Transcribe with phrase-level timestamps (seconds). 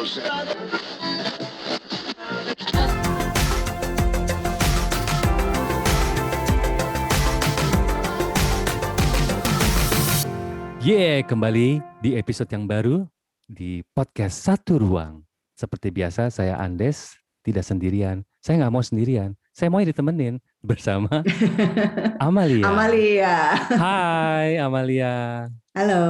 [0.00, 0.16] Yeah,
[11.28, 13.04] kembali di episode yang baru
[13.44, 15.20] di podcast Satu Ruang.
[15.52, 18.24] Seperti biasa, saya Andes, tidak sendirian.
[18.40, 19.36] Saya nggak mau sendirian.
[19.52, 21.20] Saya mau ditemenin bersama
[22.24, 22.64] Amalia.
[22.64, 23.36] Amalia.
[23.76, 25.44] Hai Amalia.
[25.80, 26.04] Halo,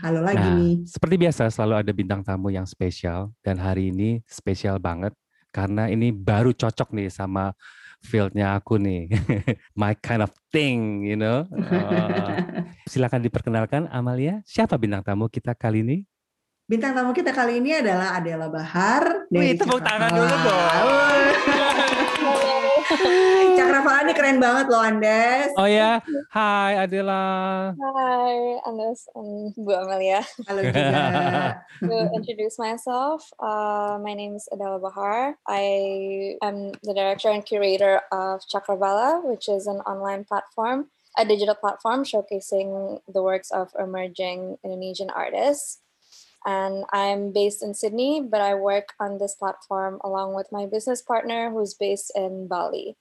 [0.00, 0.88] halo lagi Nah, nih.
[0.88, 5.12] seperti biasa selalu ada bintang tamu yang spesial dan hari ini spesial banget
[5.52, 7.52] karena ini baru cocok nih sama
[8.00, 9.12] fieldnya aku nih,
[9.76, 11.44] my kind of thing, you know.
[11.52, 12.40] Uh,
[12.88, 16.08] silakan diperkenalkan Amalia, siapa bintang tamu kita kali ini?
[16.64, 21.49] Bintang tamu kita kali ini adalah Adela Bahar Wih, tepuk tangan dulu Cakrawala.
[23.58, 25.54] Cakrawala ini keren banget loh Andes.
[25.54, 26.02] Oh ya,
[26.34, 27.70] hai Adela.
[27.78, 30.26] Hi, Andes and Bu Amelia.
[30.50, 31.62] Halo juga.
[31.80, 35.38] To introduce myself, uh, my name is Adela Bahar.
[35.48, 41.54] I am the director and curator of Chakravala, which is an online platform, a digital
[41.54, 45.80] platform showcasing the works of emerging Indonesian artists.
[46.46, 51.02] And I'm based in Sydney, but I work on this platform along with my business
[51.02, 52.96] partner who's based in Bali.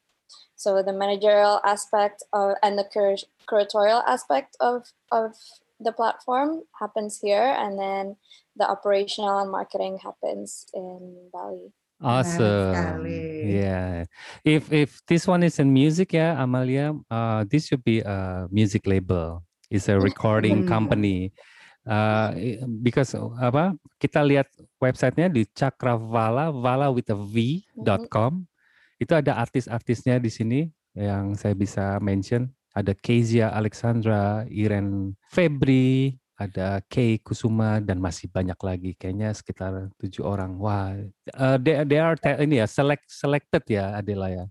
[0.55, 5.33] So the managerial aspect of, and the cur- curatorial aspect of, of
[5.79, 8.17] the platform happens here, and then
[8.57, 11.71] the operational and marketing happens in Bali.
[12.03, 12.75] Awesome.
[12.75, 13.59] sekali.
[13.59, 14.07] Yeah.
[14.43, 18.87] If if this one is in music, yeah, Amalia, uh, this should be a music
[18.87, 19.43] label.
[19.71, 20.67] It's a recording Hmm.
[20.67, 21.31] company.
[21.87, 22.31] Uh,
[22.83, 23.73] because apa?
[23.97, 24.45] Kita lihat
[24.77, 28.45] websitenya di Cakravala, Vala with a V dot com.
[28.99, 30.59] Itu ada artis-artisnya di sini
[30.93, 32.51] yang saya bisa mention.
[32.75, 38.91] Ada Kezia Alexandra, Iren Febri, ada Kay Kusuma dan masih banyak lagi.
[38.93, 40.61] Kayaknya sekitar tujuh orang.
[40.61, 40.93] Wah,
[41.33, 44.45] uh, they, they are ini ya select selected ya Adela ya.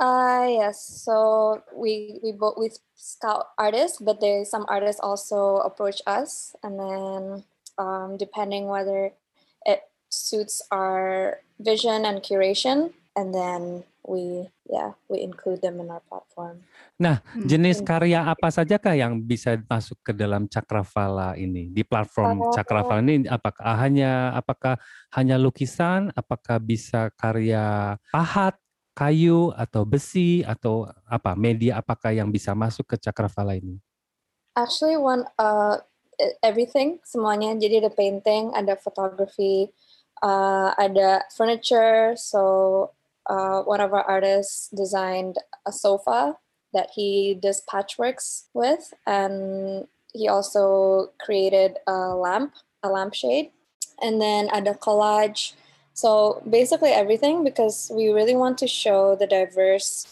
[0.00, 0.80] Uh yes.
[1.04, 6.80] So we we both we scout artists, but there some artists also approach us, and
[6.80, 7.44] then
[7.76, 9.12] um, depending whether
[9.68, 16.00] it suits our vision and curation, and then we yeah we include them in our
[16.08, 16.64] platform.
[17.00, 17.48] Hmm.
[17.48, 22.52] Jenis karya apa sajakah yang bisa masuk ke dalam Cakravala ini di platform Oh.
[22.52, 23.24] Cakravala ini?
[23.24, 24.76] Apakah hanya apakah
[25.16, 26.12] hanya lukisan?
[26.12, 28.59] Apakah bisa karya pahat,
[28.94, 31.78] kayu atau besi atau apa media?
[31.78, 33.78] Apakah yang bisa masuk ke Cakravala ini?
[34.58, 35.78] Actually, one uh
[36.20, 37.56] e- everything semuanya.
[37.56, 39.72] Jadi ada painting, ada photography,
[40.20, 42.14] uh, ada furniture.
[42.16, 42.92] So
[43.26, 46.36] uh, one of our artists designed a sofa
[46.72, 53.50] that he does patchworks with, and he also created a lamp, a lampshade,
[54.02, 55.54] and then ada collage.
[55.94, 60.06] So basically everything because we really want to show the diverse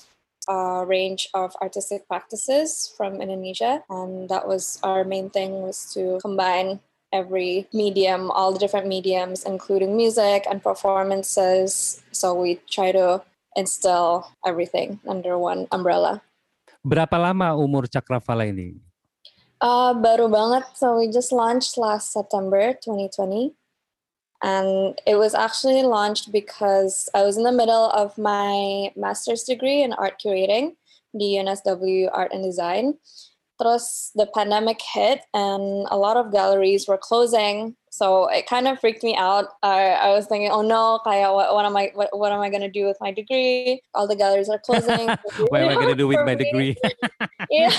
[0.48, 6.18] uh, range of artistic practices from Indonesia, and that was our main thing was to
[6.22, 6.80] combine
[7.12, 12.02] every medium, all the different mediums, including music and performances.
[12.12, 13.22] So we try to
[13.56, 16.22] instill everything under one umbrella.
[16.84, 18.80] Berapa lama umur Cakravala ini?
[19.58, 20.64] Uh, baru banget.
[20.78, 23.52] So we just launched last September 2020.
[24.42, 29.82] And it was actually launched because I was in the middle of my master's degree
[29.82, 30.76] in art curating,
[31.12, 32.94] the UNSW Art and Design.
[33.60, 37.74] Terus the pandemic hit and a lot of galleries were closing.
[37.98, 39.46] So it kind of freaked me out.
[39.60, 42.48] I, I was thinking, oh no, kaya, what, what am I what, what am I
[42.48, 43.82] gonna do with my degree?
[43.92, 45.08] All the galleries are closing.
[45.50, 46.76] What am I gonna do with my degree?
[47.50, 47.70] Yeah.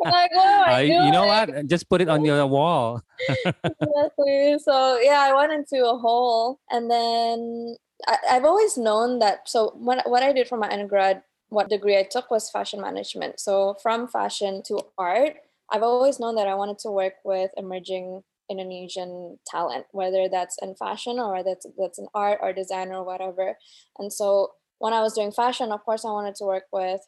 [0.00, 1.66] like, what am I Uh, you know what?
[1.66, 3.02] Just put it on your wall.
[3.28, 4.56] exactly.
[4.64, 7.76] So yeah, I went into a hole, and then
[8.08, 9.44] I, I've always known that.
[9.44, 11.20] So when what I did for my undergrad,
[11.50, 13.40] what degree I took was fashion management.
[13.40, 15.36] So from fashion to art,
[15.68, 20.74] I've always known that I wanted to work with emerging Indonesian talent, whether that's in
[20.74, 23.56] fashion or that's, that's in art or design or whatever.
[23.98, 27.00] And so when I was doing fashion, of course, I wanted to work with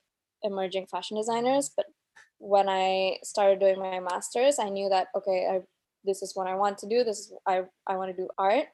[0.43, 1.70] emerging fashion designers.
[1.75, 1.87] But
[2.38, 5.61] when I started doing my master's, I knew that okay, I
[6.05, 7.05] this is what I want to do.
[7.05, 8.67] This is I I want to do art,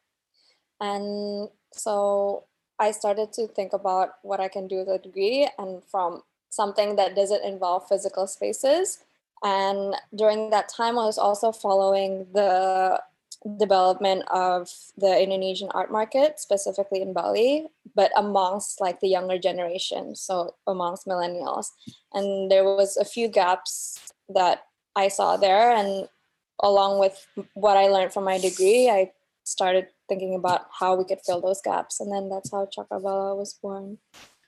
[0.80, 2.44] and so
[2.78, 6.96] I started to think about what I can do with a degree, and from something
[6.96, 8.98] that doesn't involve physical spaces.
[9.42, 13.00] And during that time, I was also following the
[13.56, 20.16] development of the Indonesian art market, specifically in Bali, but amongst like the younger generation,
[20.16, 21.70] so amongst millennials.
[22.12, 24.64] And there was a few gaps that
[24.96, 26.08] I saw there, and
[26.62, 29.12] along with what I learned from my degree, I
[29.44, 33.54] started thinking about how we could fill those gaps, and then that's how Cakravala was
[33.54, 33.98] born.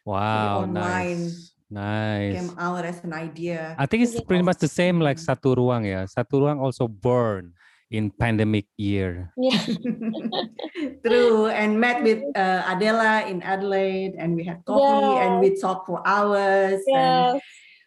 [0.04, 1.52] Wow, online nice.
[1.70, 2.34] Nice.
[2.34, 3.76] came out as an idea.
[3.78, 5.16] I think it's pretty much the same like.
[5.16, 6.10] Satu Ruang ya.
[6.10, 7.54] Satu Ruang also born
[7.90, 9.30] in pandemic year.
[9.38, 9.58] Yeah,
[11.06, 15.86] True, and met with uh, Adella in Adelaide, and we had coffee, and we talked
[15.86, 17.38] for hours, yeah.
[17.38, 17.40] and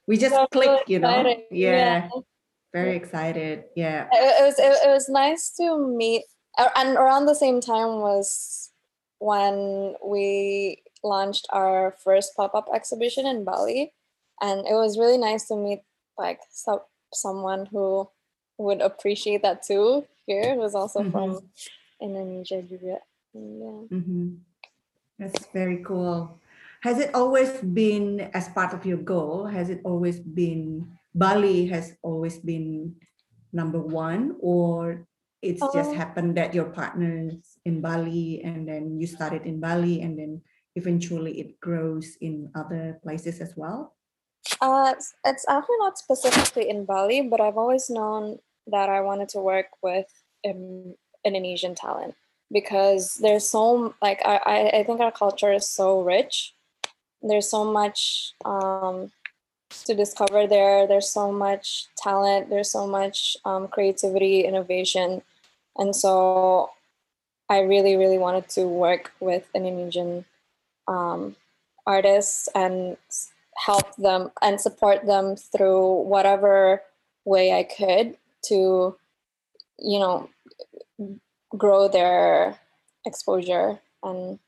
[0.08, 1.12] we just so clicked, you know.
[1.12, 1.44] exciting.
[1.52, 2.08] Yeah,
[2.72, 3.68] very excited.
[3.76, 4.08] Yeah.
[4.12, 6.24] it, it was it, it was nice to meet
[6.58, 8.72] and around the same time was
[9.20, 13.94] when we launched our first pop-up exhibition in bali
[14.42, 15.82] and it was really nice to meet
[16.18, 16.80] like some
[17.14, 18.10] someone who
[18.58, 21.40] would appreciate that too here was also from
[22.02, 23.00] indonesia juga.
[23.34, 24.40] yeah hmm
[25.20, 26.40] That's very cool.
[26.82, 29.46] Has it always been as part of your goal?
[29.46, 32.98] Has it always been Bali has always been
[33.54, 35.06] number one, or
[35.46, 40.02] it's just Um, happened that your partners in Bali and then you started in Bali
[40.02, 40.42] and then
[40.76, 43.96] eventually it grows in other places as well?
[44.62, 44.94] Uh,
[45.26, 49.68] it's, actually not specifically in Bali, but I've always known that I wanted to work
[49.82, 50.08] with
[50.46, 52.16] um, Indonesian talent
[52.52, 56.54] because there's so like I, I I think our culture is so rich.
[57.22, 59.12] There's so much um,
[59.86, 60.86] to discover there.
[60.86, 62.50] There's so much talent.
[62.50, 65.22] There's so much um, creativity, innovation,
[65.78, 66.72] and so
[67.50, 70.26] I really, really wanted to work with Indonesian
[70.88, 71.36] um,
[71.86, 72.98] artists and
[73.58, 76.82] help them and support them through whatever
[77.26, 78.18] way I could
[78.50, 78.96] to,
[79.80, 80.30] you know,
[81.58, 82.60] grow their
[83.06, 84.40] exposure and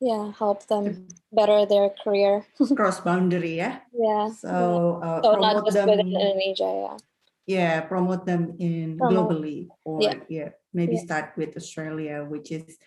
[0.00, 2.44] yeah, help them better their career.
[2.76, 3.78] Cross boundary, yeah.
[3.94, 4.26] Yeah.
[4.26, 4.30] yeah.
[4.34, 5.88] So, uh, So not promote just them.
[5.88, 6.96] within Indonesia, yeah.
[7.46, 9.30] yeah promote them in Promote.
[9.30, 10.50] globally or yeah, Yeah.
[10.74, 11.06] maybe Yeah.
[11.06, 12.78] start with australia which is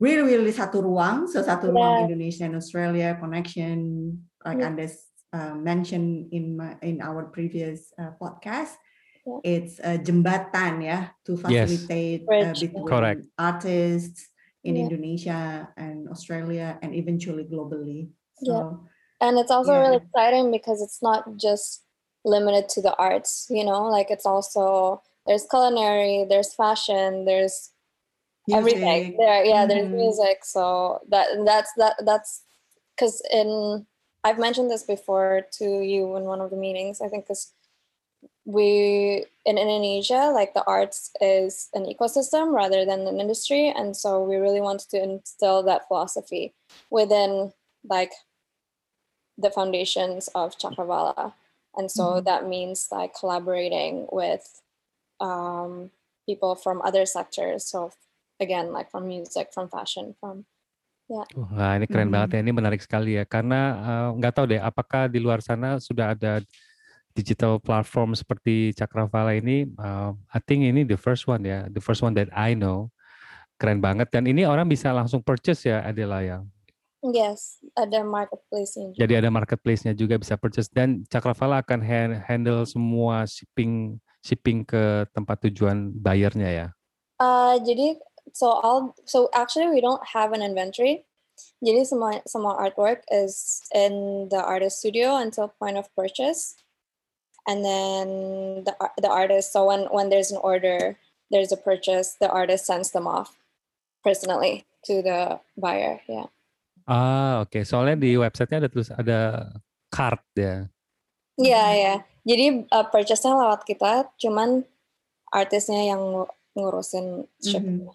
[0.00, 2.04] really really satu ruang so satu ruang Yeah.
[2.04, 3.78] indonesia and australia connection
[4.44, 4.68] like Yeah.
[4.68, 8.76] Andes uh, mentioned in my in our previous uh, podcast
[9.26, 9.40] Yeah.
[9.42, 11.42] it's a jembatan yeah to Yes.
[11.66, 13.22] facilitate uh, between Correct.
[13.40, 14.28] artists
[14.62, 14.86] in Yeah.
[14.86, 15.40] indonesia
[15.80, 18.12] and australia and eventually globally
[18.44, 18.76] Yeah.
[18.76, 18.86] so
[19.24, 21.82] and it's also really exciting because it's not just
[22.20, 27.72] limited to the arts you know like it's also there's culinary there's fashion there's
[28.52, 29.96] everything there yeah there's Mhm.
[29.96, 32.44] music so that that's that that's
[32.96, 33.86] because in
[34.24, 37.52] i've mentioned this before to you in one of the meetings i think because
[38.44, 44.22] we in indonesia like the arts is an ecosystem rather than an industry and so
[44.22, 46.54] we really wanted to instill that philosophy
[46.90, 47.52] within
[47.88, 48.12] like
[49.38, 51.32] the foundations of cakravala
[51.76, 52.24] and so Mhm.
[52.24, 54.62] that means like collaborating with
[55.20, 55.90] um,
[56.26, 57.92] people from other sectors so
[58.38, 60.44] again like from music from fashion from
[61.06, 62.14] Wah, ini keren Mhm.
[62.18, 62.38] banget ya.
[62.42, 63.22] Ini menarik sekali ya.
[63.22, 66.42] Karena eh, nggak tahu deh, apakah di luar sana sudah ada
[67.14, 69.70] digital platform seperti Cakravala ini?
[69.70, 72.90] Eh, I think ini the first one ya, the first one that I know.
[73.54, 74.10] Keren banget.
[74.10, 76.42] Dan ini orang bisa langsung purchase ya, Adela ya.
[77.06, 78.98] yes ada marketplace juga.
[78.98, 83.94] Jadi ada marketplace-nya juga bisa purchase dan Cakravala akan han- handle semua shipping
[84.26, 86.66] shipping ke tempat tujuan bayarnya ya.
[87.22, 87.94] Uh, jadi
[88.32, 91.04] so all so actually we don't have an inventory.
[91.60, 96.56] Jadi semua semua artwork is in the artist studio until point of purchase,
[97.44, 98.06] and then
[98.64, 99.52] the the artist.
[99.52, 100.96] So when when there's an order,
[101.28, 102.16] there's a purchase.
[102.16, 103.36] The artist sends them off
[104.00, 106.00] personally to the buyer.
[106.08, 106.32] Yeah.
[106.88, 107.66] Ah, oke.
[107.68, 109.20] Soalnya di websitenya ada terus ada
[109.92, 110.70] card ya.
[111.36, 111.94] Iya ya.
[112.24, 114.64] Jadi uh, purchase-nya lewat kita, cuman
[115.30, 117.86] artisnya yang ngu- ngurusin shipping.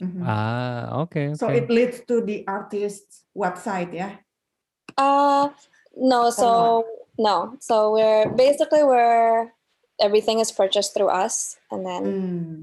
[0.00, 0.22] Mhm.
[0.24, 4.20] Ah, oke, So it leads to the artist's website, yeah.
[4.96, 5.50] Uh
[5.96, 6.84] no, so
[7.18, 7.56] no.
[7.60, 9.52] So we're basically we're
[10.00, 12.56] everything is purchased through us and then Mm.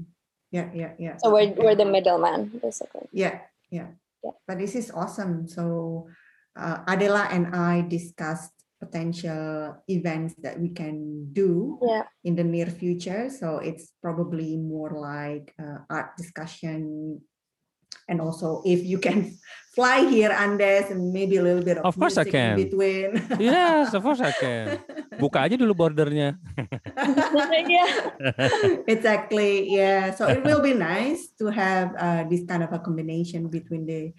[0.50, 1.14] Yeah, yeah, yeah.
[1.20, 1.60] so we're Okay.
[1.60, 3.06] we're the middleman basically.
[3.12, 3.92] Yeah, yeah.
[4.24, 4.32] Yeah.
[4.48, 5.46] But this is awesome.
[5.46, 6.08] So
[6.56, 12.06] uh, Adella and I discussed potential events that we can do Yeah.
[12.24, 13.28] in the near future.
[13.30, 17.18] So it's probably more like uh, art discussion.
[18.08, 19.36] And also, if you can
[19.76, 22.56] fly here, Andes, and maybe a little bit of, Of course I can.
[22.56, 23.20] between.
[23.42, 24.80] Yes, of course I can.
[25.20, 26.38] Buka aja dulu bordernya.
[28.86, 33.50] exactly yeah so it will be nice to have uh, this kind of a combination
[33.50, 34.14] between the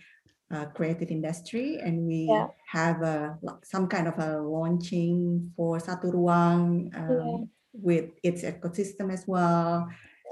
[0.52, 2.48] uh, creative industry and we Yeah.
[2.72, 7.38] have a some kind of a launching for satu ruang um, Yeah.
[7.74, 9.88] with its ecosystem as well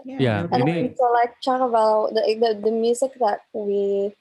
[0.05, 0.97] Yeah, that'll And ini- great.
[0.97, 4.13] so like Chakaval, the, the the music that we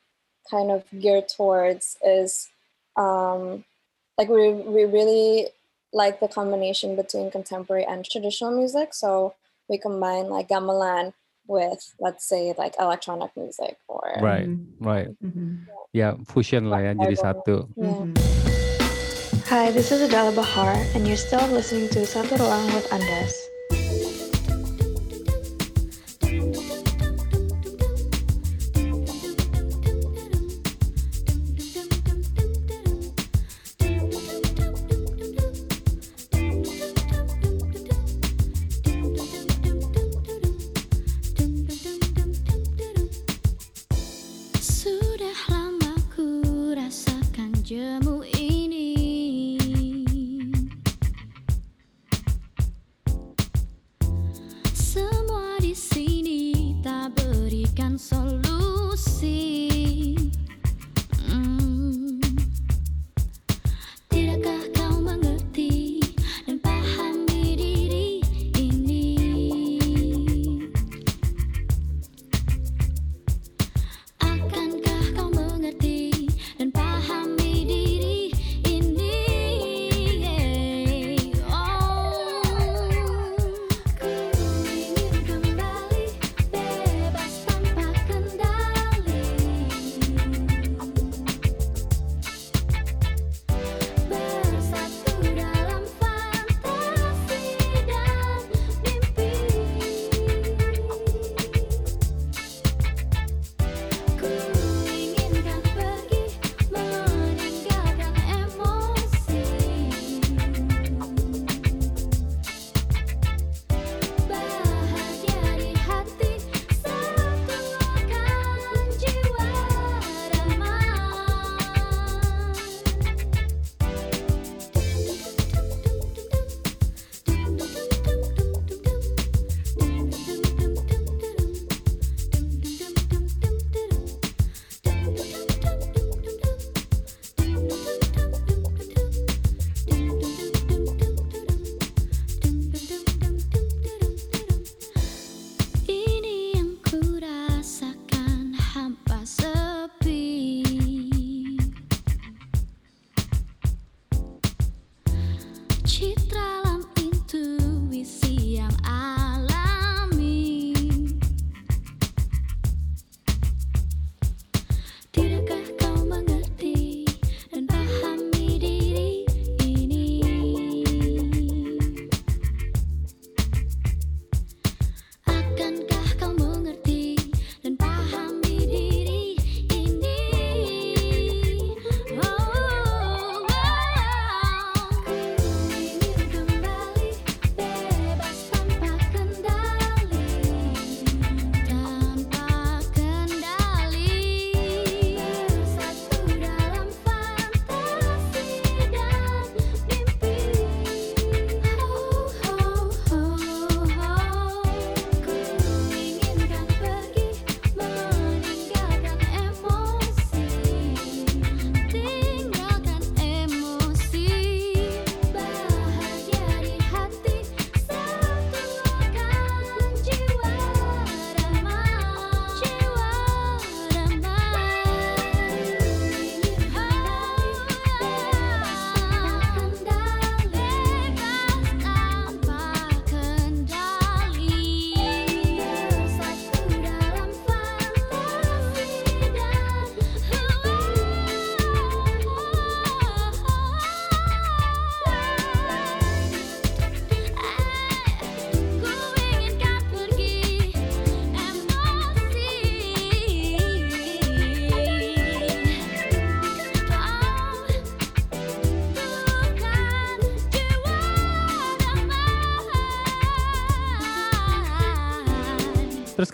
[0.50, 2.48] kind of gear towards is
[2.96, 3.62] um
[4.18, 5.52] like we we really
[5.92, 8.92] like the combination between contemporary and traditional music.
[8.96, 9.36] So
[9.68, 11.12] we combine like gamelan
[11.46, 15.08] with let's say like electronic music or Right, Mhm, right.
[15.22, 17.70] mhm, Ya, fusion lah ya jadi satu.
[17.78, 18.04] Yeah.
[18.04, 18.14] mhm.
[19.46, 23.45] Hi, this is Adela Bahar, and you're still listening to Satu Ruang with Andas.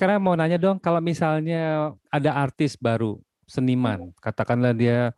[0.02, 5.14] Sekarang mau nanya dong, kalau misalnya ada artis baru, seniman, katakanlah dia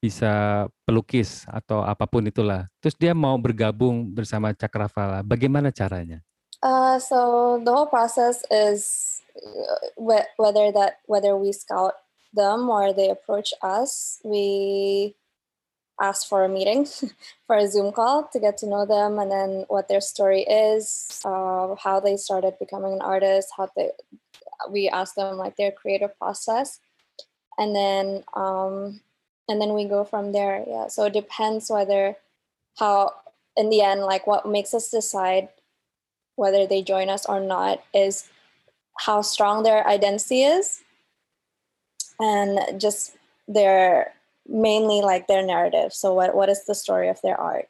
[0.00, 6.24] bisa pelukis atau apa pun itulah, terus dia mau bergabung bersama Cakravala, bagaimana caranya?
[6.64, 11.92] Uh, so the whole process is uh, whe- whether that whether we scout
[12.32, 15.12] them or they approach us, we
[16.02, 16.86] asked for a meeting
[17.46, 21.22] for a Zoom call to get to know them and then what their story is,
[21.24, 23.90] uh, how they started becoming an artist, how they
[24.70, 26.80] we asked them like their creative process,
[27.58, 29.00] and then um,
[29.48, 30.64] and then we go from there.
[30.66, 32.16] Yeah, so it depends whether
[32.78, 33.14] how
[33.56, 35.48] in the end like what makes us decide
[36.36, 38.28] whether they join us or not is
[38.98, 40.82] how strong their identity is
[42.18, 43.16] and just
[43.48, 44.12] their
[44.46, 47.66] mainly like their narrative so what what is the story of their art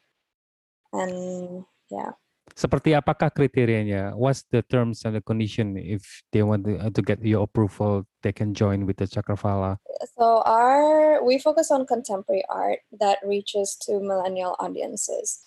[0.92, 2.12] and yeah
[2.52, 4.12] Seperti apakah kriterianya?
[4.12, 8.04] What's the terms and the condition if they want to, uh, to get your approval,
[8.20, 9.80] they can join with the Cakravala?
[10.18, 15.40] so our we focus on contemporary art that reaches to millennial audiences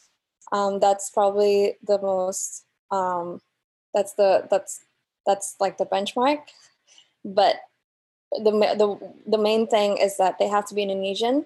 [0.51, 3.41] um, that's probably the most um,
[3.93, 4.79] that's the that's
[5.25, 6.39] that's like the benchmark
[7.23, 7.55] but
[8.31, 8.87] the the
[9.27, 11.45] the main thing is that they have to be Indonesian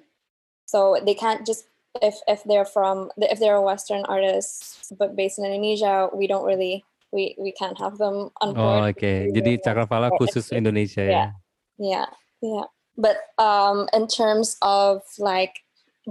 [0.66, 1.66] so they can't just
[2.02, 6.46] if if they're from if they're a western artist but based in Indonesia we don't
[6.46, 9.02] really we we can't have them on Oh, board oke.
[9.02, 11.12] We Jadi Cakravala khusus Indonesia ya.
[11.12, 11.30] Yeah.
[11.78, 12.08] yeah
[12.42, 12.68] yeah
[12.98, 15.64] but um in terms of like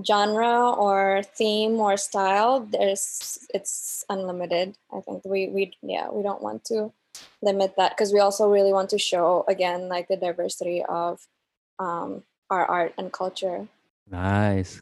[0.05, 6.43] genre or theme or style there's it's unlimited i think we we yeah we don't
[6.43, 6.93] want to
[7.43, 11.23] limit that because we also really want to show again like the diversity of
[11.79, 13.69] um our art and culture
[14.09, 14.81] Nice.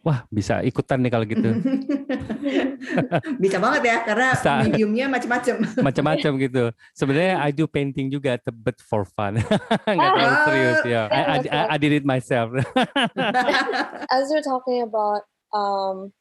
[0.00, 1.48] Wah, bisa ikutan nih kalau gitu.
[3.42, 4.52] Bisa banget ya karena Bisa.
[4.64, 5.54] mediumnya macam-macam.
[5.86, 6.64] Macam-macam gitu.
[6.96, 9.36] Sebenarnya I do painting juga, but for fun.
[9.84, 10.44] Nggak terlalu Ah.
[10.48, 11.02] serius ya.
[11.12, 12.52] I, I, I, I did it myself.
[14.08, 16.12] as you're talking about um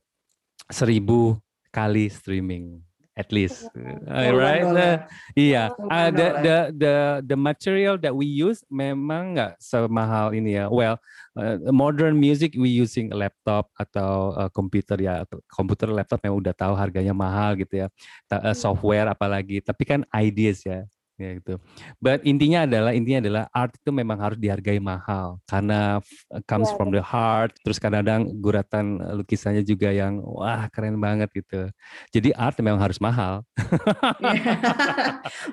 [0.71, 1.37] seribu
[1.69, 4.63] kali streaming at least, Puluhan right?
[4.63, 4.97] Uh,
[5.35, 6.41] Iya, uh, the dolar.
[6.41, 6.95] the the
[7.27, 10.71] the material that we use memang nggak semahal ini ya.
[10.71, 10.95] Well,
[11.35, 15.27] uh, modern music we using a laptop atau uh, komputer ya.
[15.27, 17.87] atau Komputer laptop memang udah tahu harganya mahal gitu ya.
[18.31, 18.57] Ta- uh, Hmm.
[18.57, 19.59] software apalagi.
[19.59, 20.87] Tapi kan ideas ya.
[21.21, 21.61] Ya gitu.
[22.01, 26.73] But intinya adalah intinya adalah art itu memang harus dihargai mahal karena f- comes Ya,
[26.73, 27.53] from the heart.
[27.61, 31.69] Terus kadang-kadang guratan uh, lukisannya juga yang wah keren banget gitu.
[32.09, 33.45] Jadi art memang harus mahal.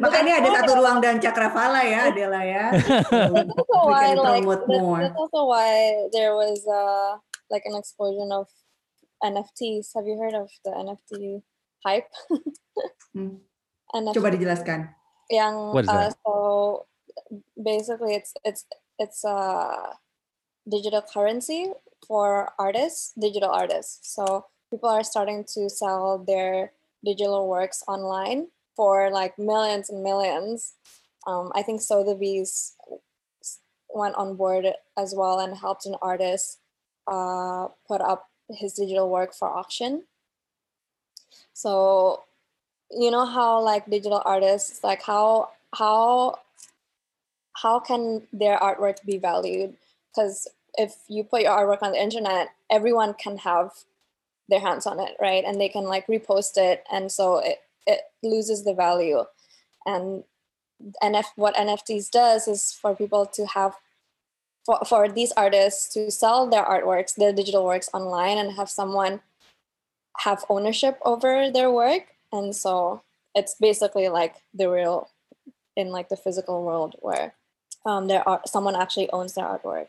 [0.02, 2.64] Makanya ada satu ruang dan cakravala ya, Adela ya.
[3.36, 5.00] That's why like promote that- more.
[5.04, 5.68] that's also why
[6.16, 7.20] there was uh
[7.52, 8.48] like an explosion of
[9.20, 9.92] NFTs.
[9.98, 11.42] Have you heard of the NFT
[11.84, 12.08] hype?
[13.12, 13.42] Hmm.
[13.94, 14.78] NFT Coba dijelaskan.
[15.30, 16.16] Yang What is uh, that?
[16.24, 16.86] so
[17.56, 18.64] basically it's it's
[18.98, 19.96] it's a
[20.68, 21.72] digital currency
[22.06, 24.14] for artists, digital artists.
[24.14, 26.72] So people are starting to sell their
[27.04, 30.74] digital works online for like millions and millions.
[31.26, 32.74] Um, I think Sotheby's
[33.88, 36.58] went on board as well and helped an artist
[37.06, 40.04] uh, put up his digital work for auction.
[41.52, 42.24] So
[42.90, 46.38] you know how like digital artists like how how
[47.56, 49.74] how can their artwork be valued
[50.14, 53.72] because if you put your artwork on the internet everyone can have
[54.48, 58.02] their hands on it right and they can like repost it and so it, it
[58.22, 59.24] loses the value.
[59.86, 60.24] And
[61.02, 63.74] NF what NFTs does is for people to have
[64.64, 69.20] for, for these artists to sell their artworks, their digital works online and have someone
[70.18, 72.14] have ownership over their work.
[72.32, 73.02] And so
[73.34, 75.08] it's basically like the real
[75.76, 77.34] in like the physical world where
[77.86, 79.88] um there are someone actually owns their artwork.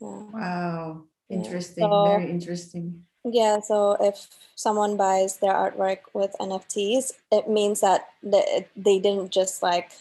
[0.00, 0.22] Yeah.
[0.32, 1.02] Wow.
[1.28, 1.84] Yeah, Interesting.
[1.84, 3.04] so- Very interesting.
[3.24, 9.30] Yeah, so if someone buys their artwork with NFTs, it means that they, they didn't
[9.30, 9.92] just like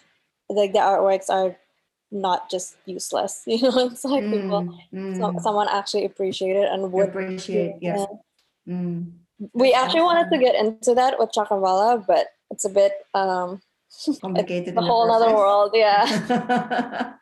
[0.49, 1.55] like the artworks are
[2.11, 3.43] not just useless.
[3.47, 5.41] You know, it's like people Mm, so, mm.
[5.41, 7.75] someone actually appreciate it and would appreciate.
[7.79, 8.07] Yes.
[8.65, 8.73] yeah.
[8.73, 9.11] Mm.
[9.53, 13.61] We actually wanted to get into that with Cakravala, but it's a bit um
[14.21, 14.73] Complicated.
[14.77, 15.71] a the whole other world.
[15.73, 16.05] Yeah.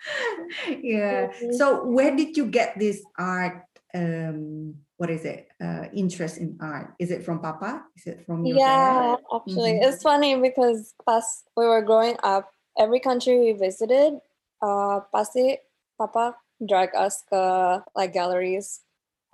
[0.81, 1.27] yeah.
[1.31, 1.53] Mhm.
[1.55, 3.63] So where did you get this art?
[3.93, 5.47] Um, what is it?
[5.59, 6.93] Uh, interest in art?
[6.99, 7.83] Is it from Papa?
[7.97, 9.19] Is it from your Yeah, dad?
[9.33, 9.83] actually, Mhm.
[9.89, 14.21] it's funny because pas we were growing up, every country we visited,
[14.61, 15.57] uh, pasti
[15.97, 18.83] Papa drag us to like galleries,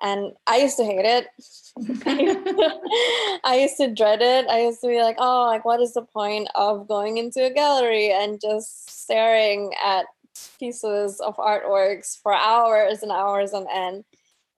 [0.02, 1.28] and I used to hate it.
[3.44, 4.48] I used to dread it.
[4.48, 7.54] I used to be like, oh, like what is the point of going into a
[7.54, 10.06] gallery and just staring at
[10.60, 14.04] pieces of artworks for hours and hours on end?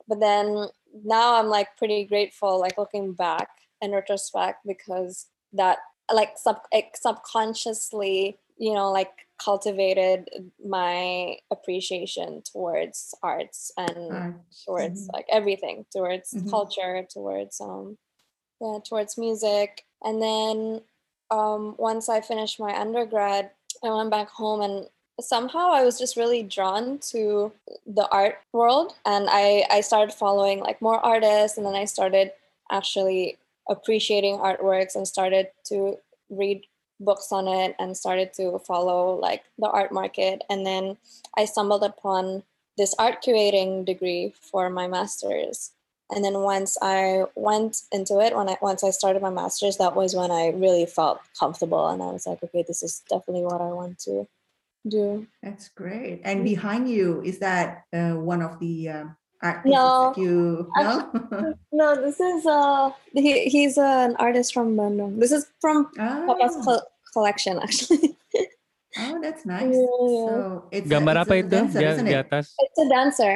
[0.08, 0.67] But then
[1.04, 3.50] now I'm like pretty grateful, like looking back
[3.82, 5.80] in retrospect, because that
[6.12, 10.30] like sub like subconsciously, you know, like cultivated
[10.65, 14.36] my appreciation towards arts and Art.
[14.65, 15.13] towards Mhm.
[15.13, 16.50] like everything towards Mhm.
[16.50, 17.97] culture towards um
[18.60, 20.82] yeah towards music and then
[21.30, 23.52] um once i finished my undergrad
[23.84, 24.89] i went back home and
[25.21, 27.52] somehow i was just really drawn to
[27.86, 32.32] the art world and i i started following like more artists and then i started
[32.71, 33.38] actually
[33.69, 35.97] appreciating artworks and started to
[36.30, 36.65] read
[36.99, 40.97] books on it and started to follow like the art market and then
[41.38, 42.43] i stumbled upon
[42.77, 45.71] this art curating degree for my master's.
[46.10, 49.95] And then once I went into it, when I once I started my master's, that
[49.95, 53.60] was when I really felt comfortable and I was like, okay, this is definitely what
[53.60, 54.25] I want to
[54.88, 55.27] do.
[55.43, 56.21] That's great.
[56.23, 56.43] And Mm.
[56.45, 59.05] behind you is that uh, one of the uh,
[59.41, 60.12] art pieces No.
[60.13, 60.93] that you no?
[61.78, 65.19] No, this is uh he, he's an artist from Bandung.
[65.21, 68.17] This is from Papa's oh, col- collection actually.
[69.02, 69.69] oh, that's nice.
[69.69, 70.30] Yeah, yeah.
[70.30, 72.23] So it's a- Gambar it's apa a itu dancer, di, isn't di it?
[72.26, 72.45] atas?
[72.58, 73.34] it's a dancer.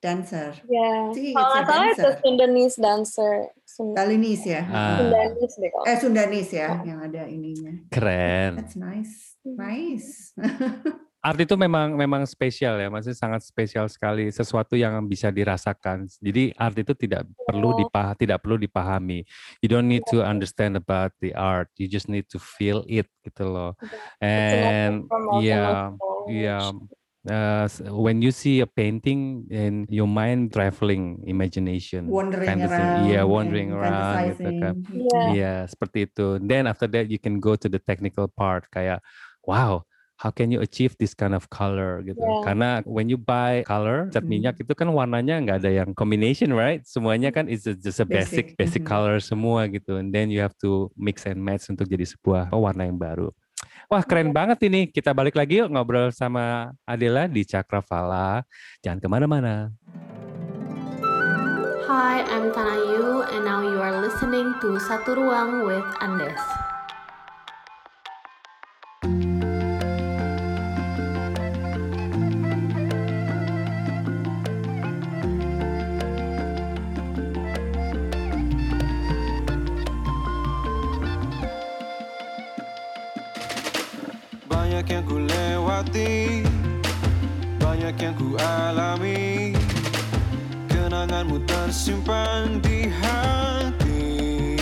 [0.00, 0.56] Dancer.
[0.64, 1.12] Yeah.
[1.12, 2.20] See, Kalau a nggak salah it's a dancer.
[2.24, 3.32] Sundanese dancer.
[3.68, 4.62] Sun- Balinese ya.
[4.64, 4.96] Ah.
[5.02, 6.78] Sundanese deh kalau Eh Sundanese ya Oh.
[6.88, 7.74] yang ada ininya.
[7.92, 8.50] Keren.
[8.56, 9.34] That's nice.
[9.44, 9.56] Mhm.
[9.60, 10.10] Nice.
[11.20, 16.08] Art itu memang memang spesial ya, maksudnya sangat spesial sekali, sesuatu yang bisa dirasakan.
[16.16, 17.78] Jadi art itu tidak perlu Iya.
[17.84, 19.28] dipah tidak perlu dipahami.
[19.60, 23.44] You don't need to understand about the art, you just need to feel it gitu
[23.52, 23.76] loh.
[24.24, 25.04] And
[25.44, 25.92] yeah,
[26.24, 26.72] yeah.
[27.20, 33.12] Uh, when you see a painting and your mind traveling imagination, wandering fantasy, around.
[33.12, 34.74] yeah, wandering and around gitu kan.
[34.88, 35.28] Yeah.
[35.36, 36.40] Iya, seperti itu.
[36.40, 39.04] Then after that you can go to the technical part kayak
[39.44, 39.84] wow,
[40.20, 42.20] how can you achieve this kind of color gitu.
[42.20, 42.44] Yeah.
[42.44, 44.28] Karena when you buy color cat Hmm.
[44.28, 46.84] minyak itu kan warnanya nggak ada yang combination, right?
[46.84, 48.90] Semuanya kan is just a basic Basic, basic, mhm.
[48.92, 49.96] color semua gitu.
[49.96, 53.32] And then you have to mix and match untuk jadi sebuah warna yang baru.
[53.88, 54.92] Wah keren banget ini.
[54.92, 58.44] Kita balik lagi yuk ngobrol sama Adela di Cakravala.
[58.84, 59.72] Jangan ke mana-mana.
[61.90, 66.59] Hi, I'm Tanayu, and now you are listening to Satu Ruang with Andes.
[84.80, 86.40] Banyak yang ku lewati
[87.60, 89.52] Banyak yang ku alami.
[90.72, 94.56] Kenanganmu tersimpan di hati.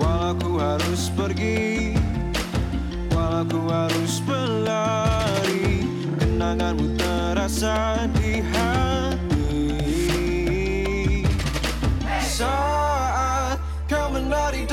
[0.00, 1.92] Walau ku harus pergi
[3.12, 5.84] Walau ku harus berlari
[6.16, 9.68] Kenanganmu terasa di hati.
[12.24, 14.64] Saat kau menari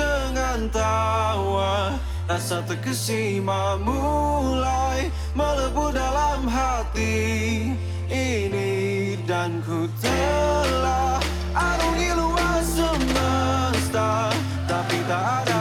[2.30, 7.74] Rasa terkesima mulai melebu dalam hati
[8.06, 9.18] ini.
[9.26, 11.18] Dan ku telah
[11.54, 14.30] arungi luas semesta
[14.70, 15.59] Tapi tak ada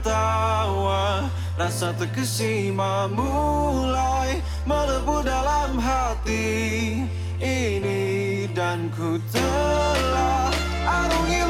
[0.00, 1.26] tawa
[1.58, 7.02] Rasa terkesima mulai melebu dalam hati.
[7.42, 10.54] Ini Dan ku telah
[10.86, 11.42] arungi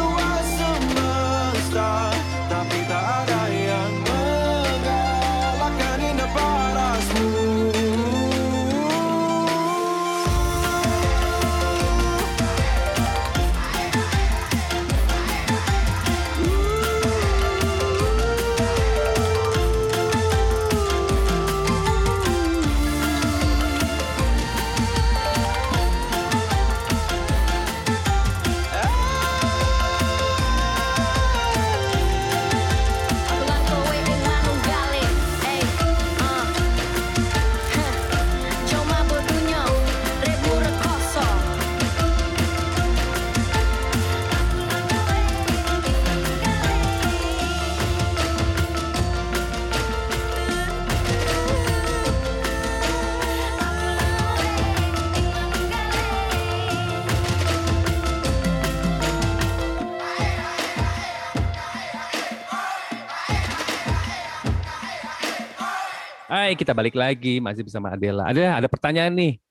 [66.39, 68.31] Hai, kita balik lagi masih bersama Adela.
[68.31, 69.43] Ada ada pertanyaan nih.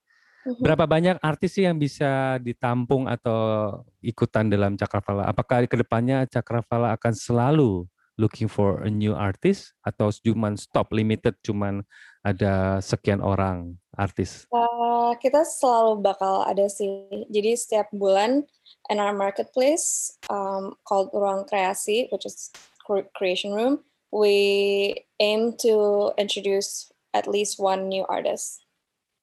[0.48, 0.64] Mhm.
[0.64, 5.28] Berapa banyak artis sih yang bisa ditampung atau ikutan dalam Cakravala?
[5.28, 7.84] Apakah ke depannya Cakravala akan selalu
[8.16, 11.84] looking for a new artist atau cuman stop limited cuman
[12.24, 14.48] ada sekian orang artis?
[14.48, 16.88] Uh, kita selalu bakal ada sih.
[17.28, 18.48] Jadi setiap bulan
[18.88, 22.48] in our marketplace um, called Ruang Kreasi, which is
[22.88, 28.64] cre- creation room, we aim to introduce at least one new artist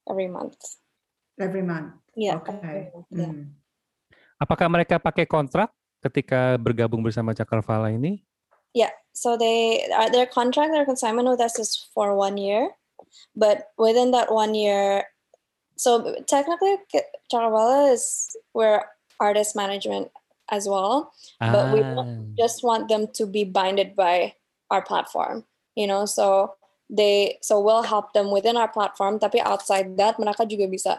[0.09, 0.57] every month.
[1.40, 1.94] Every month.
[2.16, 2.37] Yeah.
[2.42, 2.90] Okay.
[2.94, 3.33] month, yeah.
[3.33, 3.55] Mm.
[4.38, 5.70] Apakah mereka pakai kontrak
[6.03, 8.23] ketika bergabung bersama Cakravala ini?
[8.75, 12.75] Yeah, so they uh, their contract, their consignment with us is for one year,
[13.38, 15.07] but within that one year,
[15.79, 16.77] so technically,
[17.31, 18.83] Chakavala is we're
[19.23, 20.11] artist management
[20.51, 21.14] as well.
[21.38, 24.35] But we Ah, Just want them to be binded by
[24.75, 25.47] our platform,
[25.79, 26.03] you know.
[26.05, 26.59] So
[26.91, 29.23] they so we'll help them within our platform.
[29.23, 30.99] Tapi outside that, mereka juga bisa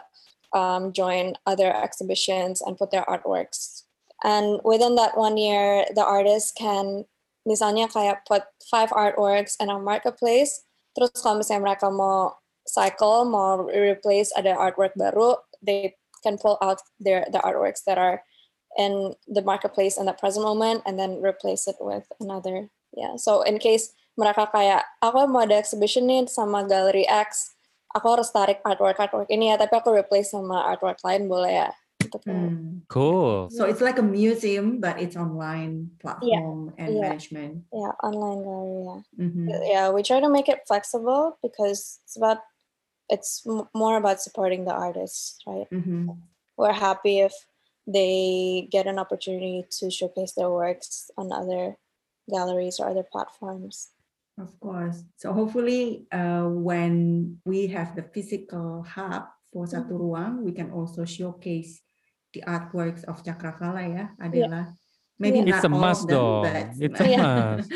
[0.56, 3.84] um, join other exhibitions and put their artworks.
[4.24, 7.04] And within that one year, the artist can
[7.44, 10.64] misalnya kayak put five artworks in our marketplace.
[10.96, 16.80] Terus kalau misalnya mereka mau cycle, mau replace ada artwork baru, they can pull out
[16.98, 18.24] their the artworks that are
[18.76, 22.68] in the marketplace in the present moment and then replace it with another.
[22.94, 23.16] Yeah.
[23.16, 27.52] So in case mereka kayak aku mau ada exhibition nih sama Gallery X,
[27.92, 31.70] aku harus tarik artwork artwork ini ya, tapi aku replace sama artwork lain boleh ya.
[32.06, 32.22] Gitu.
[32.30, 32.86] Mm.
[32.86, 33.50] cool.
[33.50, 37.02] So it's like a museum, but it's online platform and yeah.
[37.10, 37.66] management.
[37.74, 38.82] Yeah, online gallery.
[38.86, 39.00] Yeah.
[39.26, 39.44] Mhm.
[39.66, 42.46] yeah we try to make it flexible because it's about
[43.10, 46.14] it's m- more about supporting the artists right Mhm.
[46.58, 47.34] we're happy if
[47.86, 51.78] they get an opportunity to showcase their works on other
[52.30, 53.90] galleries or other platforms
[54.36, 55.00] Of course.
[55.16, 61.08] So hopefully, uh, when we have the physical hub for satu ruang, we can also
[61.08, 61.80] showcase
[62.36, 64.76] the artworks of Cakravala ya, Adella.
[65.16, 66.42] Maybe It's not a all must of them, dong.
[66.52, 67.24] but It's a Yeah.
[67.56, 67.68] must.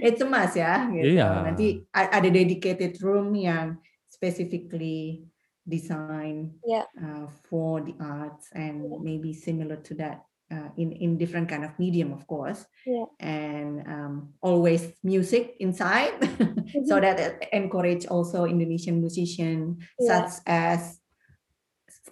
[0.00, 0.88] it's a must ya.
[0.88, 1.12] Gitu.
[1.20, 1.28] Iya.
[1.44, 3.76] Nanti a- ada dedicated room yang
[4.08, 5.28] specifically
[5.68, 6.88] designed Yeah.
[6.96, 11.72] uh, for the arts and maybe similar to that uh, in in different kind of
[11.78, 12.64] medium, of course.
[12.84, 13.06] Yeah.
[13.20, 16.16] And um, always music inside,
[16.88, 20.26] so that it encourage also Indonesian musician Yeah.
[20.28, 20.80] such as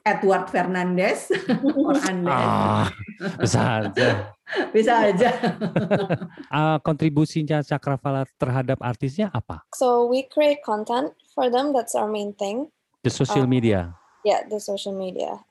[0.07, 1.33] Edward Fernandez
[1.75, 2.31] or Andes.
[2.31, 2.87] Ah,
[3.43, 4.09] bisa aja.
[4.71, 5.31] Bisa aja.
[6.47, 9.67] Ah, kontribusinya Cakravala terhadap artisnya apa?
[9.75, 12.71] so we create content for them that's our main thing
[13.03, 13.51] The social Ah.
[13.51, 13.81] media.
[14.23, 15.43] yeah the social media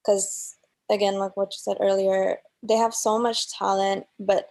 [0.00, 0.56] because
[0.90, 4.48] again like what you said earlier they have so much talent but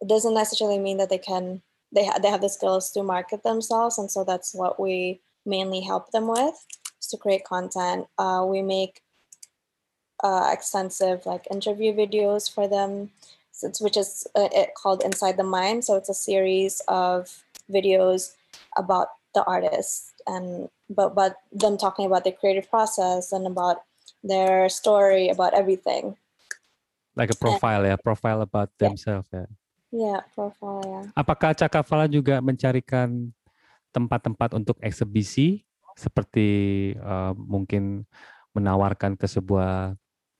[0.00, 1.62] it doesn't necessarily mean that they can
[1.94, 6.10] they, they have the skills to market themselves and so that's what we mainly help
[6.10, 6.66] them with
[7.00, 8.06] is to create content.
[8.18, 9.00] Uh, we make
[10.22, 13.10] uh, extensive like interview videos for them
[13.52, 15.84] so which is uh, called inside the mind.
[15.84, 18.32] So it's a series of videos
[18.76, 23.82] about the artist and but but them talking about the creative process and about
[24.24, 26.16] their story about everything.
[27.14, 28.90] Like a profile ya, profile about Yeah.
[28.90, 29.46] themselves ya.
[29.94, 30.82] Yeah, profile.
[30.82, 31.04] Yeah.
[31.14, 33.30] Apakah Cakavala juga mencarikan
[33.94, 35.62] tempat-tempat untuk eksebisi
[35.94, 36.48] seperti
[36.98, 38.02] eh, mungkin
[38.50, 39.94] menawarkan ke sebuah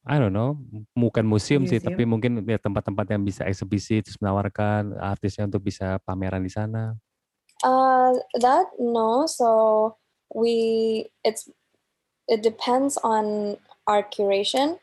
[0.04, 0.60] I don't know,
[0.92, 1.88] bukan museum sih, Museum.
[1.88, 6.92] tapi mungkin ya tempat-tempat yang bisa eksebisi terus menawarkan artisnya untuk bisa pameran di sana.
[7.64, 9.24] Uh, that no.
[9.24, 9.96] So
[10.28, 11.48] we it's
[12.28, 14.78] it depends on our curation.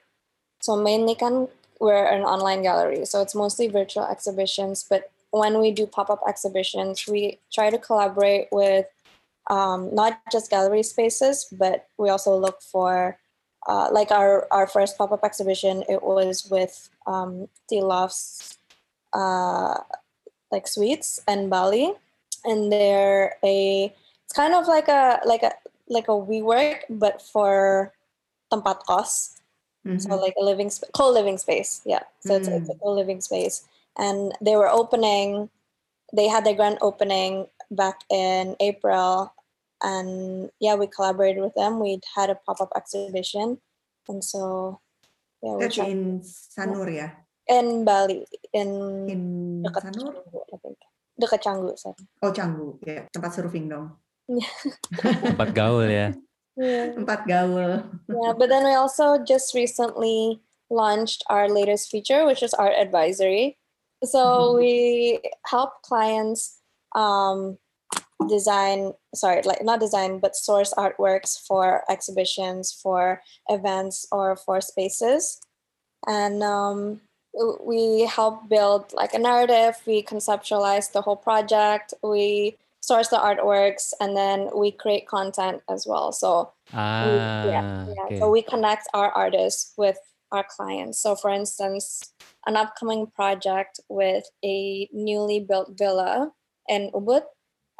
[0.61, 1.47] So mainly kan
[1.79, 4.85] we're an online gallery, so it's mostly virtual exhibitions.
[4.87, 8.85] But when we do pop up exhibitions, we try to collaborate with
[9.49, 13.17] um, not just gallery spaces, but we also look for
[13.67, 15.83] uh, like our our first pop up exhibition.
[15.89, 18.57] It was with um, Tea Loft's
[19.13, 19.81] uh,
[20.51, 21.93] like suites in Bali
[22.45, 23.93] and they're a
[24.25, 25.51] it's kind of like a like a
[25.87, 27.93] like a WeWork but for
[28.51, 29.39] tempat kos.
[29.97, 30.21] So Mhm.
[30.21, 31.81] like a living sp- co-living space.
[31.89, 32.05] Yeah.
[32.21, 33.65] So it's, it's a co-living space.
[33.97, 35.49] And they were opening
[36.11, 39.31] they had their grand opening back in April
[39.79, 41.79] and yeah, we collaborated with them.
[41.79, 43.63] We had a pop-up exhibition.
[44.11, 44.79] And so
[45.41, 47.09] yeah, we That's tried in Sanur ya,
[47.49, 48.69] in Bali in
[49.09, 49.21] in
[49.65, 50.13] dekat Sanur.
[50.21, 50.77] Canggu, I think.
[51.17, 51.97] Dekat Canggu, sorry.
[52.21, 53.97] Oh Canggu, ya tempat surfing dong,
[55.31, 56.11] Tempat gaul ya.
[56.55, 56.91] Yeah.
[56.93, 57.83] tempat gaul.
[58.11, 63.57] yeah, but then we also just recently launched our latest feature, which is art advisory.
[64.03, 64.57] So Mhm.
[64.57, 64.71] we
[65.45, 66.59] help clients
[66.95, 67.57] um,
[68.27, 75.39] design, sorry, like not design, but source artworks for exhibitions, for events, or for spaces.
[76.07, 77.01] And um,
[77.63, 79.79] we help build like a narrative.
[79.85, 81.93] We conceptualize the whole project.
[82.03, 86.11] We source the artworks, and then we create content as well.
[86.11, 87.05] So Ah,
[87.43, 88.19] we- yeah, yeah.
[88.19, 89.97] So we connect our artists with
[90.31, 90.97] our clients.
[90.99, 92.13] So, for instance,
[92.47, 96.31] an upcoming project with a newly built villa
[96.69, 97.23] in Ubud,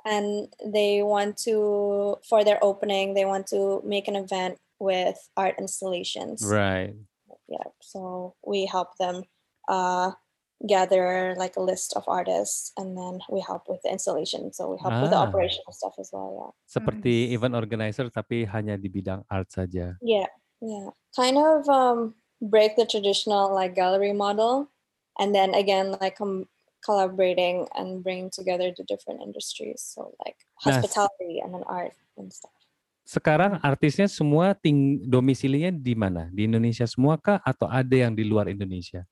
[0.06, 5.56] and they want to, for their opening, they want to make an event with art
[5.60, 6.44] installations.
[6.46, 6.94] Right.
[7.48, 7.70] Yeah.
[7.82, 9.24] So we help them
[9.70, 10.12] uh,
[10.62, 14.54] gather like a list of artists, and then we help with the installation.
[14.54, 15.26] So we help with the Ah.
[15.26, 16.30] operational stuff as well.
[16.38, 16.52] Yeah.
[16.70, 17.34] Seperti Nice.
[17.38, 19.98] event organizer tapi hanya di bidang art saja.
[20.06, 20.30] Yeah,
[20.62, 20.94] yeah.
[21.18, 24.70] Kind of um break the traditional like gallery model
[25.18, 26.46] and then again like com-
[26.86, 29.82] collaborating and bringing together the different industries.
[29.82, 32.54] So like Nah, hospitality and then art and stuff.
[33.02, 36.30] Sekarang artisnya semua ting domisilinya di mana?
[36.30, 39.04] Di Indonesia semua kah atau ada yang di luar Indonesia?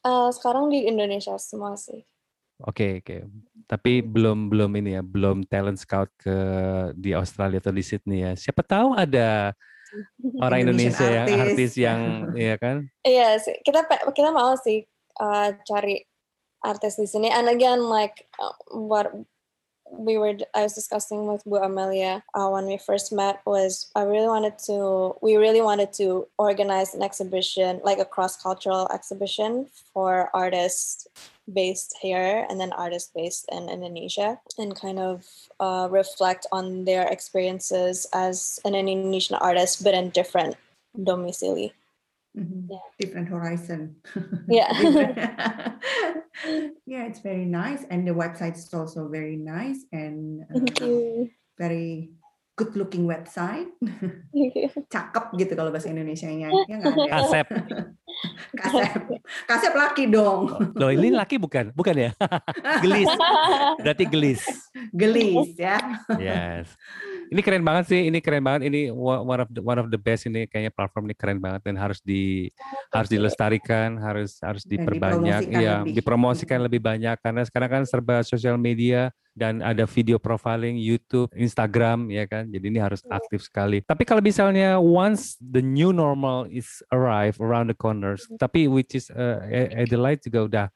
[0.00, 2.00] Uh, sekarang di Indonesia semua sih.
[2.64, 3.24] Oke, oke.
[3.64, 6.36] Tapi belum belum ini ya, belum talent scout ke
[6.92, 8.32] di Australia atau di Sydney ya.
[8.36, 9.56] Siapa tahu ada
[10.44, 11.40] orang Indonesian Indonesia yang artist.
[11.40, 12.00] artis yang
[12.52, 12.76] ya kan?
[13.00, 14.84] Iya sih, kita pe- kita mau sih
[15.20, 16.04] uh, cari
[16.60, 17.32] artis di sini.
[17.32, 19.08] And again, like uh, what
[19.90, 24.02] we were, I was discussing with Bu Amalia uh, when we first met was I
[24.02, 29.66] really wanted to, we really wanted to organize an exhibition, like a cross cultural exhibition
[29.92, 31.06] for artists
[31.52, 35.26] based here and then artists based in Indonesia, and kind of
[35.58, 40.56] uh, reflect on their experiences as an Indonesian artist, but in different
[41.02, 41.70] domicile.
[42.30, 42.70] Mhm.
[42.70, 42.84] Yeah.
[42.98, 43.98] Different horizon.
[44.48, 44.70] Yeah.
[44.70, 45.18] Different-
[46.86, 51.26] yeah, it's very nice, and the website is also very nice and uh,
[51.58, 52.14] very
[52.56, 53.68] good looking website.
[54.92, 56.52] Cakep gitu kalau bahasa Indonesianya.
[56.68, 56.76] Ya.
[57.08, 57.46] Kasep.
[58.52, 59.00] Kasep.
[59.48, 60.52] Kasep laki dong.
[60.76, 61.72] Loh ini laki bukan?
[61.72, 62.10] Bukan ya?
[62.84, 63.08] gelis.
[63.80, 64.42] Berarti gelis.
[64.92, 65.80] Gelis ya.
[66.20, 66.68] Yes.
[67.30, 68.66] Ini keren banget sih, ini keren banget.
[68.66, 71.78] Ini one of the, one of the best ini kayaknya platform ini keren banget dan
[71.78, 72.50] harus di
[72.90, 75.94] harus dilestarikan, harus harus diperbanyak, dipromosikan iya, lebih.
[75.94, 82.10] dipromosikan lebih banyak karena sekarang kan serba sosial media dan ada video profiling YouTube, Instagram
[82.10, 82.50] ya kan.
[82.50, 83.78] Jadi ini harus aktif sekali.
[83.86, 89.06] Tapi kalau misalnya once the new normal is arrive around the corners, tapi which is
[89.14, 89.38] uh,
[89.78, 90.66] Adelaide juga udah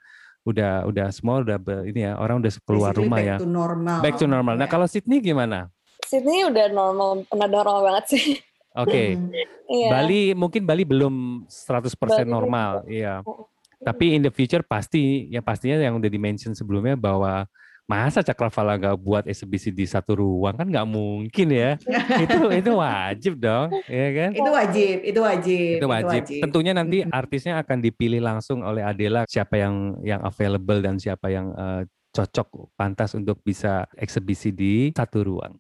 [0.45, 1.57] udah udah semua udah
[1.89, 3.37] ini ya orang udah keluar Basically rumah back ya.
[3.43, 3.99] to normal.
[4.05, 4.55] Back to normal.
[4.55, 4.71] Nah, Ya.
[4.71, 5.74] kalau Sydney gimana?
[6.05, 8.27] Sydney udah normal, udah normal banget sih.
[8.75, 9.17] Oke.
[9.19, 9.31] Mhm.
[9.65, 9.89] Iya.
[9.89, 13.25] Bali mungkin Bali belum 100% Bali normal, iya.
[13.25, 13.49] Oh,
[13.81, 17.49] Tapi in the future pasti ya pastinya yang udah di-mention sebelumnya bahwa
[17.85, 21.81] masa Cakravala nggak buat eksebisi di satu ruang kan nggak mungkin ya.
[22.29, 24.31] itu itu wajib dong, ya kan?
[24.37, 25.77] Itu wajib, itu wajib.
[25.81, 26.41] Itu wajib.
[26.45, 31.57] Tentunya nanti artisnya akan dipilih langsung oleh Adela siapa yang yang available dan siapa yang
[31.57, 35.57] eh, cocok pantas untuk bisa eksebisi di satu ruang.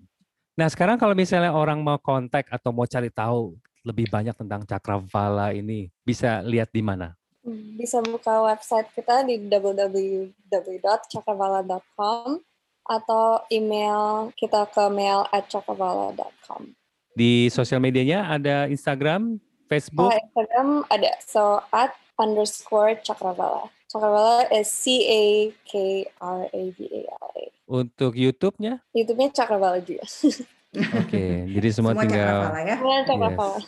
[0.54, 5.50] Nah sekarang kalau misalnya orang mau kontak atau mau cari tahu lebih banyak tentang Cakravala
[5.50, 7.10] ini, bisa lihat di mana?
[7.42, 12.38] Hmm, Bisa buka website kita di www.cakravala.com
[12.84, 16.70] atau email kita ke mail at cakravala.com.
[17.18, 23.73] Di sosial medianya ada Instagram, Facebook, Oh, Instagram ada so at underscore cakravala.
[23.94, 25.22] Cakravala is C A
[25.62, 27.44] K R A V A L A.
[27.70, 28.82] untuk YouTube-nya.
[28.90, 30.02] YouTube-nya cakravala juga.
[31.06, 32.74] Oke, jadi semua, Semua tinggal Cakravala ya.
[32.74, 33.58] Semua cakravala.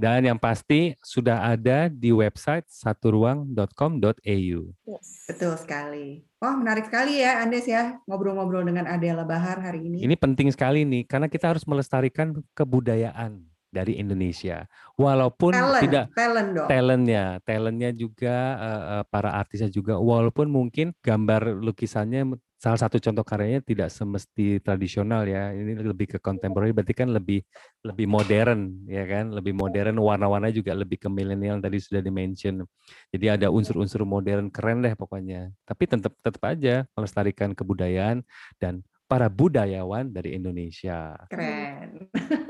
[0.00, 4.60] dan yang pasti sudah ada di website saturuang.com.au.
[4.90, 5.08] Yes.
[5.30, 6.26] Betul sekali.
[6.42, 10.02] Wah, menarik sekali ya Andes ya ngobrol-ngobrol dengan Adela Bahar hari ini.
[10.02, 14.66] Ini penting sekali nih karena kita harus melestarikan kebudayaan dari Indonesia.
[14.98, 16.68] Walaupun talent, tidak talent dong.
[16.68, 19.96] talentnya, talentnya juga eh, para artisnya juga.
[19.96, 25.54] Walaupun mungkin gambar lukisannya salah satu contoh karyanya tidak semesti tradisional ya.
[25.56, 27.40] Ini lebih ke contemporary, berarti kan lebih
[27.80, 29.96] lebih modern ya kan, lebih modern.
[29.96, 32.60] Warna-warna juga lebih ke milenial tadi sudah dimention.
[33.08, 35.48] Jadi ada unsur-unsur modern keren deh pokoknya.
[35.64, 38.20] Tapi tetap tetap aja melestarikan kebudayaan
[38.60, 41.16] dan para budayawan dari Indonesia.
[41.32, 42.12] Keren.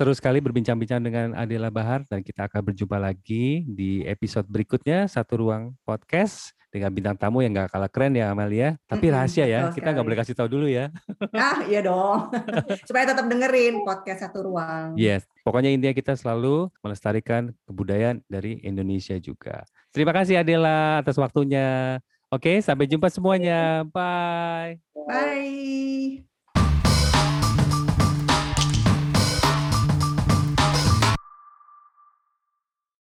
[0.00, 5.44] Seru sekali berbincang-bincang dengan Adela Bahar dan kita akan berjumpa lagi di episode berikutnya Satu
[5.44, 8.80] Ruang Podcast dengan bintang tamu yang gak kalah keren ya Amalia.
[8.88, 10.88] Tapi rahasia ya, betul kita nggak boleh kasih tahu dulu ya.
[11.36, 12.32] ah, iya dong.
[12.88, 14.96] Supaya tetap dengerin podcast Satu Ruang.
[14.96, 19.68] Yes, pokoknya intinya kita selalu melestarikan kebudayaan dari Indonesia juga.
[19.92, 22.00] Terima kasih Adela atas waktunya.
[22.32, 23.84] Oke, sampai jumpa semuanya.
[23.84, 24.80] Bye.
[24.96, 26.24] Bye.